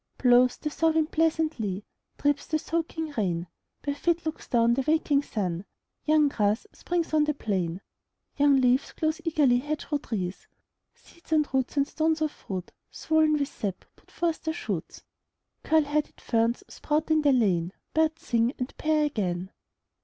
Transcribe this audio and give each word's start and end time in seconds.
Blows 0.17 0.57
the 0.57 0.71
thaw 0.71 0.89
wind 0.89 1.11
pleasantly, 1.11 1.85
Drips 2.17 2.47
the 2.47 2.57
soaking 2.57 3.13
rain, 3.17 3.45
By 3.85 3.93
fits 3.93 4.25
looks 4.25 4.47
down 4.47 4.73
the 4.73 4.83
waking 4.87 5.21
sun: 5.21 5.63
Young 6.05 6.27
grass 6.27 6.65
springs 6.73 7.13
on 7.13 7.25
the 7.25 7.35
plain; 7.35 7.81
Young 8.35 8.59
leaves 8.59 8.93
clothe 8.93 9.19
early 9.37 9.59
hedgerow 9.59 9.99
trees; 9.99 10.47
Seeds, 10.95 11.31
and 11.31 11.47
roots, 11.53 11.77
and 11.77 11.87
stones 11.87 12.19
of 12.23 12.31
fruits, 12.31 12.73
Swollen 12.89 13.33
with 13.33 13.49
sap, 13.49 13.85
put 13.95 14.09
forth 14.09 14.41
their 14.41 14.55
shoots; 14.55 15.03
Curled 15.63 15.85
headed 15.85 16.19
ferns 16.19 16.63
sprout 16.67 17.11
in 17.11 17.21
the 17.21 17.31
lane; 17.31 17.71
Birds 17.93 18.23
sing 18.25 18.53
and 18.57 18.75
pair 18.79 19.05
again. 19.05 19.51